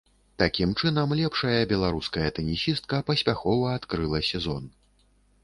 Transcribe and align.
Такім 0.43 0.69
чынам 0.79 1.13
лепшая 1.19 1.59
беларуская 1.73 2.27
тэнісістка 2.39 3.03
паспяхова 3.11 3.77
адкрыла 3.83 4.25
сезон. 4.31 4.63